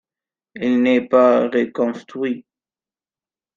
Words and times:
Il 0.55 0.81
n'est 0.81 1.07
pas 1.07 1.41
reconstruit. 1.47 2.43